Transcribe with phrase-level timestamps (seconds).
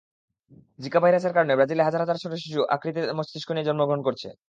[0.79, 4.27] Zika ভাইরাসের কারণে ব্রাজিলে হাজার হাজার শিশু ছোট আকৃতির মস্তিষ্ক নিয়ে জন্মগ্রহণ করছে।